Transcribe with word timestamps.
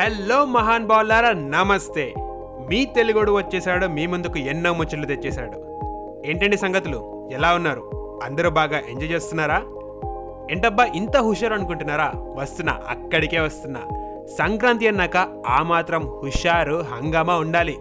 Hello 0.00 0.44
మహాన్ 0.44 0.86
బాలారా 0.86 1.32
నమస్తే. 1.32 2.14
మీ 2.68 2.84
తెలుగుడు 2.84 3.32
వచ్చేసాడు 3.32 3.86
మీ 3.86 4.06
ముందుకు 4.06 4.38
ఎన్నో 4.38 4.74
ముచ్చట్లు 4.74 5.06
తెచ్చేశాడు. 5.06 5.52
ఏంటండి 6.26 6.56
సంగతులు? 6.56 7.28
ఎలా 7.32 7.54
ఉన్నారు? 7.54 7.90
అందరూ 8.24 8.50
బాగా 8.50 8.78
ఎంజాయ్ 8.78 9.10
చేస్తున్నారా? 9.10 9.62
ఏంటబ్బా 10.50 10.84
ఇంత 10.84 11.16
హుషారు 11.16 11.54
అనుకుంటున్నారా? 11.54 12.12
వస్తున్నా 12.16 12.80
అక్కడికే 12.88 13.40
వస్తున్నా. 13.40 13.80
సంక్రాంతి 14.38 14.88
అన్నాక 14.88 15.16
ఆ 15.46 15.62
మాత్రం 15.62 16.20
హుషారు 16.22 16.74
హంగామా 16.74 17.36
ఉండాలి. 17.36 17.78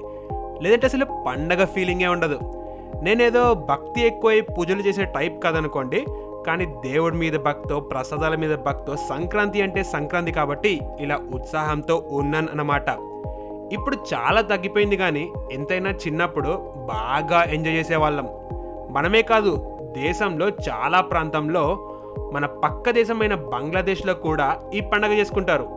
లేదంటే 0.61 0.87
అసలు 0.87 1.05
పండగ 1.05 1.65
ఫీలింగే 1.65 2.07
ఉండదు. 2.07 2.39
నేనేదో 3.01 3.53
భక్తి 3.53 4.01
ఎక్కువై 4.01 4.41
పూజలు 4.41 4.81
చేసే 4.81 5.05
టైప్ 5.05 5.43
కాదనుకోండి 5.43 6.05
కానీ 6.45 6.65
దేవుడి 6.65 7.17
మీద 7.17 7.33
భక్తో 7.33 7.79
ప్రసాదాల 7.79 8.35
మీద 8.35 8.55
భక్తో 8.55 8.95
సంక్రాంతి 8.95 9.61
అంటే 9.61 9.83
సంక్రాంతి 9.83 10.31
కాబట్టి 10.31 10.79
ఇలా 10.99 11.19
ఉత్సాహంతో 11.33 12.03
ఉన్నాను 12.11 12.47
అన్నమాట 12.51 12.89
ఇప్పుడు 13.73 13.97
చాలా 14.13 14.41
తగ్గిపోయింది 14.41 14.97
కానీ 14.97 15.31
ఎంతైనా 15.51 15.89
చిన్నప్పుడు 15.89 16.73
బాగా 16.75 17.43
ఎంజాయ్ 17.43 17.75
చేసేవాళ్ళం. 17.75 18.27
మనమే 18.89 19.21
కాదు 19.21 19.77
దేశంలో 19.97 20.49
చాలా 20.49 21.01
ప్రాంతంలో 21.01 21.93
మన 22.33 22.45
పక్క 22.45 22.89
దేశమైన 22.89 23.35
బంగ్లాదేశ్లో 23.35 24.13
కూడా 24.13 24.59
ఈ 24.73 24.79
పండగ 24.79 25.11
చేసుకుంటారు. 25.11 25.67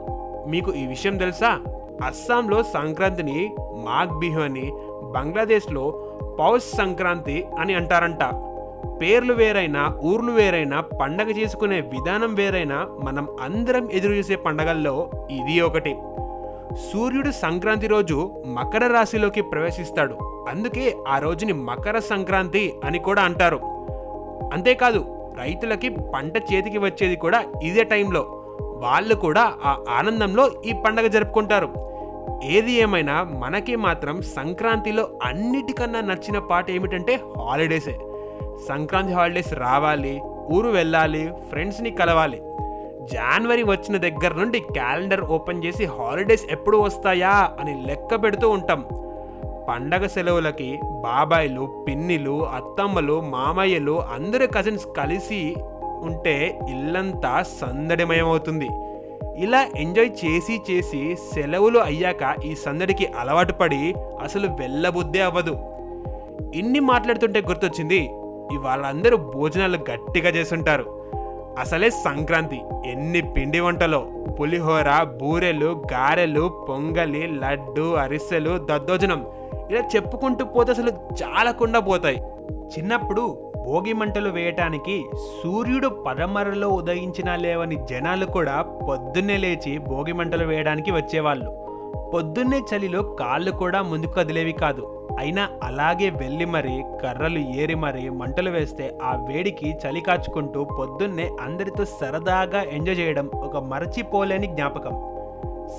మీకు 0.48 0.72
ఈ 0.72 0.86
విషయం 0.86 1.16
తెలుసా? 1.16 1.60
అస్సాంలో 2.06 2.62
సంక్రాంతిని 2.62 3.56
మాఘ్ 3.58 4.20
బిహు 4.20 4.40
అని 4.40 4.72
బంగ్లాదేశ్లో 5.02 6.08
పౌష్ 6.40 6.76
సంక్రాంతి 6.76 7.46
అని 7.60 7.74
అంటారంట. 7.74 8.24
పేర్లు 9.02 9.34
వేరైనా 9.34 9.98
ఊర్లు 10.02 10.32
వేరైనా 10.32 10.80
పండగ 10.80 11.30
చేసుకునే 11.30 11.80
విధానం 11.80 12.34
వేరైనా 12.34 12.88
మనం 13.02 13.28
అందరం 13.40 13.88
ఎదురు 13.92 14.12
చూసే 14.12 14.36
పండగల్లో 14.36 15.10
ఇది 15.30 15.60
ఒకటి. 15.60 15.96
సూర్యుడు 16.92 17.30
సంక్రాంతి 17.30 17.86
రోజు 17.86 18.42
మకర 18.46 18.86
రాశిలోకి 18.86 19.42
ప్రవేశిస్తాడు. 19.42 20.46
అందుకే 20.48 20.96
ఆ 21.08 21.18
రోజుని 21.18 21.52
మకర 21.52 21.98
సంక్రాంతి 21.98 22.72
అని 22.84 22.98
కూడా 22.98 23.22
అంటారు. 23.22 23.60
అంతేకాదు 24.52 25.32
రైతులకి 25.38 25.88
పంట 25.88 26.36
చేతికి 26.36 26.78
వచ్చేది 26.78 27.16
కూడా 27.16 27.44
ఇదే 27.62 27.84
టైంలో. 27.84 28.20
వాళ్ళు 28.82 29.14
కూడా 29.14 29.52
ఆ 29.64 29.84
ఆనందంలో 29.90 30.50
ఈ 30.66 30.72
పండగ 30.86 31.06
జరుపుకుంటారు. 31.06 31.68
ఏది 32.44 32.72
ఏమైనా 32.72 33.22
మనకి 33.22 33.76
మాత్రం 33.76 34.22
సంక్రాంతిలో 34.22 35.08
అన్నిటికన్నా 35.22 36.00
నచ్చిన 36.00 36.38
పాట 36.38 36.70
ఏమిటంటే 36.70 37.20
హాలిడేసే. 37.38 37.98
సంక్రాంతి 38.68 39.12
హాలిడేస్ 39.12 39.54
రావాలి 39.54 40.20
ఊరు 40.52 40.68
వెళ్ళాలి 40.68 41.30
ఫ్రెండ్స్ని 41.50 41.90
కలవాలి. 41.90 42.42
జనవరి 43.12 43.62
వచ్చిన 43.62 43.96
దగ్గర 43.96 44.32
నుండి 44.32 44.60
క్యాలెండర్ 44.60 45.20
ఓపెన్ 45.20 45.64
చేసి 45.64 45.84
హాలిడేస్ 45.84 46.44
ఎప్పుడు 46.50 46.76
వస్తాయా 46.76 47.50
అని 47.60 47.86
లెక్క 47.86 48.22
పెడుతూ 48.22 48.50
ఉంటాం. 48.50 48.84
పండగ 49.68 50.06
సెలవులకి 50.06 50.80
బాబాయిలు 50.84 51.84
పిన్నిలు 51.88 52.46
అత్తమ్మలు 52.46 53.20
మామయ్యలు 53.20 54.02
అందరు 54.02 54.46
కజిన్స్ 54.46 54.86
కలిసి 54.96 55.54
ఉంటే 56.02 56.58
ఇల్లంతా 56.70 57.42
సందడిమయమవుతుంది. 57.42 58.68
ఇలా 59.36 59.66
ఎంజాయ్ 59.76 60.10
చేసి 60.24 60.60
చేసి 60.70 61.16
సెలవులు 61.34 61.78
అయ్యాక 61.78 62.36
ఈ 62.44 62.54
సందడికి 62.54 63.06
అలవాటు 63.06 63.52
పడి 63.52 63.94
అసలు 64.22 64.48
వెళ్ళబుద్దే 64.48 65.20
అవ్వదు. 65.20 65.54
ఇన్ని 66.54 66.80
మాట్లాడుతుంటే 66.80 67.40
గుర్తొచ్చింది 67.40 68.10
ఇవాళందరూ 68.52 69.16
భోజనాలు 69.16 69.78
గట్టిగా 69.90 70.30
చేసుంటారు 70.30 71.02
అసలే 71.58 71.90
సంక్రాంతి 71.90 72.60
ఎన్ని 72.86 73.20
పిండి 73.20 73.60
వంటలో? 73.60 74.06
పులిహోర 74.40 75.02
బూరెలు 75.02 75.82
గారెలు 75.92 76.64
పొంగలి 76.68 77.26
లడ్డు 77.26 77.94
అరిసెలు 77.94 78.58
దద్దోజనం. 78.58 79.26
ఇలా 79.70 79.80
చెప్పుకుంటూ 79.96 80.44
పోతే 80.44 80.72
అసలు 80.72 80.90
చాలకుండా 80.90 81.80
పోతాయి. 81.80 82.22
చిన్నప్పుడు 82.76 83.52
భోగి 83.66 83.92
మంటలు 83.92 84.30
వేయటానికి 84.30 85.04
సూర్యుడు 85.42 85.88
పడమరలో 85.88 86.68
ఉదయించినా 86.68 87.36
లేవని 87.36 87.76
జనాలు 87.90 88.26
కూడా 88.26 88.62
పొద్దున్నే 88.62 89.36
లేచి 89.36 89.78
భోగి 89.78 90.12
మంటలు 90.12 90.46
వేయడానికి 90.46 90.90
వచ్చేవాళ్ళు. 90.90 91.62
పొద్దున్నే 92.14 92.60
చలిలో 92.74 93.02
కాళ్ళు 93.02 93.50
కూడా 93.50 93.82
ముందుకు 93.82 94.12
కదిలేవి 94.12 94.52
కాదు. 94.52 95.01
అయినా 95.18 95.48
అలాగే 95.62 96.10
వెళ్ళి 96.10 96.44
మరి 96.44 96.84
కర్రలు 97.02 97.38
ఏరి 97.38 97.74
మరి 97.74 98.10
మంటలు 98.10 98.50
వేస్తే 98.50 98.98
ఆ 99.02 99.24
వేడికి 99.28 99.70
చలి 99.70 100.00
కాచుకుంటూ 100.00 100.64
పొద్దున్నే 100.64 101.30
అందరితో 101.40 101.84
సరదాగా 101.84 102.62
ఎంజాయ్ 102.62 102.98
చేయడం 102.98 103.30
ఒక 103.34 103.56
మరచిపోలేని 103.56 104.46
జ్ఞాపకం. 104.46 104.90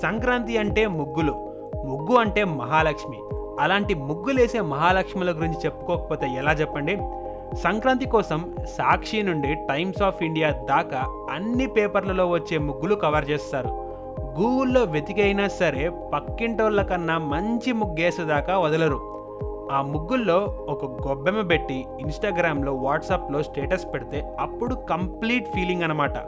సంక్రాంతి 0.02 0.58
అంటే 0.58 0.86
ముగ్గులు 0.86 1.32
ముగ్గు 1.84 2.16
అంటే 2.16 2.44
మహాలక్ష్మి. 2.44 3.18
అలాంటి 3.60 3.94
ముగ్గులేసే 3.94 4.60
మహాలక్ష్ముల 4.60 5.30
గురించి 5.30 5.58
చెప్పుకోకపోతే 5.64 6.26
ఎలా 6.26 6.52
చెప్పండి? 6.52 6.96
సంక్రాంతి 7.56 8.06
కోసం 8.06 8.54
సాక్షి 8.64 9.22
నుండి 9.22 9.54
టైమ్స్ 9.54 10.02
ఆఫ్ 10.02 10.22
ఇండియా 10.22 10.50
దాకా 10.50 11.28
అన్ని 11.30 11.66
పేపర్లలో 11.66 12.30
వచ్చే 12.30 12.58
ముగ్గులు 12.58 12.94
కవర్ 12.94 13.30
చేస్తారు. 13.30 13.68
గూగుల్లో 14.20 14.84
వెతికైనా 14.84 15.48
సరే 15.48 15.90
పక్కింటోళ్ళ 16.14 16.82
కన్నా 16.82 17.18
మంచి 17.18 17.72
ముగ్గేసేదాకా 17.72 18.58
వదలరు. 18.58 19.13
ఆ 19.72 19.82
ముగ్గుల్లో 19.82 20.66
ఒక 20.68 21.08
గొబ్బెమ్మ 21.08 21.40
పెట్టి 21.40 21.86
ఇన్స్టాగ్రామ్లో 22.00 22.74
వాట్సాప్లో 22.74 23.42
స్టేటస్ 23.42 23.86
పెడితే 23.94 24.36
అప్పుడు 24.40 24.74
కంప్లీట్ 24.74 25.48
ఫీలింగ్ 25.48 25.82
అనమాట 25.82 26.18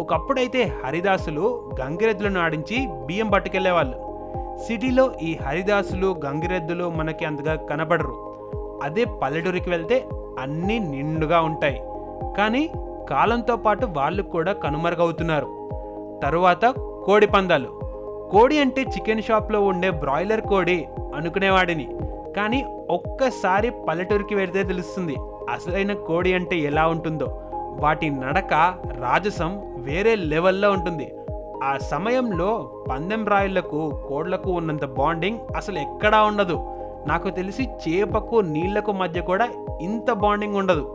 ఒకప్పుడైతే 0.00 0.72
హరిదాసులు 0.84 1.72
గంగిరెద్దులను 1.80 2.40
ఆడించి 2.40 2.88
బియ్యం 3.06 3.28
పట్టుకెళ్ళేవాళ్ళు 3.28 4.06
సిటీలో 4.66 5.10
ఈ 5.22 5.38
హరిదాసులు 5.46 6.16
గంగిరెద్దులు 6.26 6.90
మనకి 6.90 7.24
అంతగా 7.24 7.54
కనబడరు. 7.54 8.14
అదే 8.82 9.04
పల్లెటూరికి 9.04 9.70
వెళ్తే 9.70 10.08
అన్నీ 10.38 10.78
నిండుగా 10.78 11.40
ఉంటాయి. 11.40 11.82
కానీ 12.38 12.70
కాలంతో 13.10 13.56
పాటు 13.56 13.86
వాళ్ళు 13.86 14.22
కూడా 14.22 14.52
కనుమరుగవుతున్నారు. 14.52 15.46
తరువాత 16.22 16.74
కోడి 17.04 17.26
పందాలు. 17.26 17.80
కోడి 18.32 18.58
అంటే 18.58 18.82
చికెన్ 18.82 19.22
షాప్లో 19.22 19.60
ఉండే 19.60 19.90
బ్రాయిలర్ 19.90 20.40
కోడి 20.40 20.88
అనుకునేవాడిని. 21.16 21.88
కానీ 22.36 22.64
ఒక్కసారి 22.90 23.70
పల్లెటూరికి 23.88 24.34
వెళ్తే 24.34 24.62
తెలుస్తుంది 24.62 25.16
అసలైన 25.50 25.92
కోడి 25.92 26.32
అంటే 26.32 26.56
ఎలా 26.56 26.86
ఉంటుందో. 26.86 27.42
వాటి 27.80 28.10
నడక 28.10 28.52
రాజసం 29.00 29.74
వేరే 29.76 30.14
లెవెల్లో 30.14 30.70
ఉంటుంది. 30.70 31.14
ఆ 31.64 31.76
సమయంలో 31.76 32.70
పందెం 32.90 33.26
రాయళ్ళకు 33.26 34.00
కోళ్ళకు 34.08 34.50
ఉన్నంత 34.50 34.84
బాండింగ్ 34.84 35.38
అసలు 35.56 35.78
ఎక్కడా 35.78 36.22
ఉండదు. 36.22 36.72
నాకు 37.06 37.30
తెలిసి 37.30 37.68
చేపకు 37.68 38.36
నీళ్ళకు 38.36 38.92
మధ్య 38.92 39.20
కూడా 39.20 39.48
ఇంత 39.80 40.12
బాండింగ్ 40.12 40.56
ఉండదు. 40.56 40.92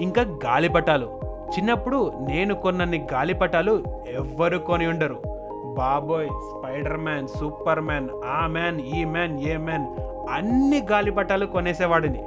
ఇంకా 0.00 0.22
గాలిపటాలు. 0.22 1.20
చిన్నప్పుడు 1.56 2.12
నేను 2.20 2.54
కొన్నన్ని 2.54 3.08
గాలిపటాలు 3.12 3.82
ఎవ్వరు 4.08 4.58
కొని 4.58 4.86
ఉండరు. 4.86 5.31
బాబోయ్ 5.76 6.28
స్పైడర్ 6.28 6.96
మ్యాన్ 6.96 7.28
సూపర్ 7.28 7.80
మ్యాన్ 7.80 8.08
ఆ 8.24 8.46
మ్యాన్ 8.46 8.80
ఈ 8.80 9.04
మ్యాన్ 9.04 9.40
ఏ 9.40 9.56
మ్యాన్ 9.56 9.86
అన్ని 10.30 10.86
గాలిపటాలు 10.90 11.46
కొనేసేవాడిని. 11.46 12.22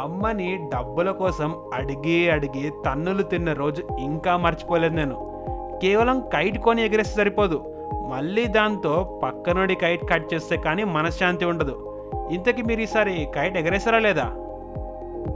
అమ్మని 0.00 0.70
డబ్బుల 0.74 1.10
కోసం 1.10 1.54
అడిగి 1.74 2.30
అడిగి 2.30 2.72
తన్నులు 2.86 3.22
తిన్న 3.22 3.52
రోజు 3.52 3.82
ఇంకా 3.98 4.36
మర్చిపోలేదు 4.36 4.94
నేను. 4.94 5.42
కేవలం 5.82 6.20
కైట్ 6.20 6.58
కొని 6.58 6.84
ఎగిరేస్తే 6.84 7.16
సరిపోదు. 7.16 7.74
మళ్ళీ 8.08 8.46
దాంతో 8.46 9.20
పక్కనుడి 9.22 9.74
కైట్ 9.74 10.10
కట్ 10.10 10.34
చేస్తే 10.34 10.56
కానీ 10.56 10.84
మనశ్శాంతి 10.84 11.44
ఉండదు. 11.44 11.96
ఇంతకీ 12.30 12.62
మీరు 12.62 12.80
ఈసారి 12.80 13.28
కైట్ 13.34 13.56
ఎగరేసారా 13.56 13.98
లేదా? 13.98 14.24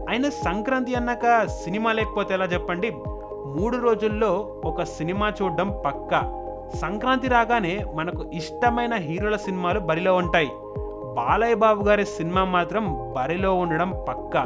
అయినా 0.09 0.31
సంక్రాంతి 0.31 0.95
అన్నాక 0.95 1.47
సినిమా 1.47 1.93
లేకపోతే 1.93 2.35
ఎలా 2.35 2.45
చెప్పండి? 2.45 2.91
మూడు 3.47 3.77
రోజుల్లో 3.77 4.49
ఒక 4.65 4.83
సినిమా 4.83 5.33
చూడడం 5.43 5.83
పక్కా. 5.87 6.43
సంక్రాంతి 6.75 7.29
రాగానే 7.29 7.87
మనకు 7.95 8.25
ఇష్టమైన 8.33 8.95
హీరోల 8.95 9.37
సినిమాలు 9.37 9.81
బరిలో 9.81 10.17
ఉంటాయి. 10.17 10.49
బాలయ్య 11.15 11.55
బాబు 11.55 11.85
గారి 11.85 12.07
సినిమా 12.07 12.45
మాత్రం 12.45 13.15
బరిలో 13.17 13.55
ఉండడం 13.55 14.05
పక్కా. 14.09 14.45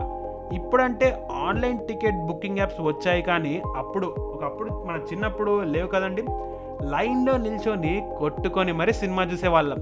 ఇప్పుడంటే 0.53 1.27
ఆన్లైన్ 1.33 1.79
టికెట్ 1.79 2.17
బుకింగ్ 2.17 2.59
యాప్స్ 2.59 2.81
వచ్చాయి 2.81 3.23
కానీ 3.23 3.63
అప్పుడు 3.77 4.07
ఒకప్పుడు 4.07 4.85
మన 4.89 4.97
చిన్నప్పుడు 5.13 5.63
లేవు 5.63 5.87
కదండి. 5.87 6.23
లైన్లో 6.83 7.37
నిల్చొని 7.37 8.09
కొట్టుకొని 8.19 8.73
మరీ 8.73 8.93
సినిమా 8.93 9.23
చూసేవాళ్ళం. 9.23 9.77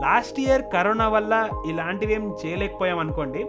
లాస్ట్ 0.00 0.40
ఇయర్ 0.40 0.62
కరోనా 0.62 1.08
వల్ల 1.08 1.48
ఇలాంటివి 1.68 2.14
ఏం 2.14 2.36
చేయలేకపోయాం 2.46 2.98
అనుకోండి. 2.98 3.46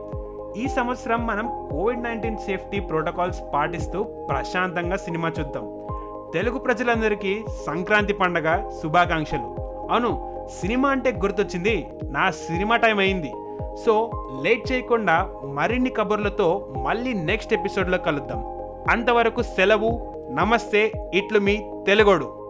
ఈ 0.57 0.67
సంవత్సరం 0.67 1.27
మనం 1.27 1.69
కోవిడ్ 1.71 2.03
నైన్టీన్ 2.03 2.37
సేఫ్టీ 2.37 2.79
ప్రోటోకాల్స్ 2.79 3.41
పాటిస్తూ 3.53 4.03
ప్రశాంతంగా 4.03 4.97
సినిమా 4.97 5.31
చూద్దాం. 5.39 5.84
తెలుగు 6.35 6.59
ప్రజలందరికీ 6.59 7.45
సంక్రాంతి 7.67 8.13
పండగ 8.13 8.69
శుభాకాంక్షలు. 8.83 9.55
అవును 9.91 10.45
సినిమా 10.61 10.89
అంటే 10.89 11.11
గుర్తొచ్చింది. 11.11 11.87
నా 12.03 12.31
సినిమా 12.31 12.75
టైం 12.75 12.99
అయింది. 12.99 13.31
సో 13.85 14.11
లేట్ 14.43 14.71
చేయకుండా 14.71 15.29
మరిన్ని 15.43 15.89
కబుర్లతో 15.89 16.73
మళ్ళీ 16.77 17.13
నెక్స్ట్ 17.13 17.53
ఎపిసోడ్లో 17.53 17.97
కలుద్దాం. 17.97 18.45
అంతవరకు 18.89 19.41
సెలవు 19.41 20.13
నమస్తే 20.31 20.91
ఇట్లు 21.13 21.39
మీ 21.39 21.71
తెలుగోడు. 21.87 22.44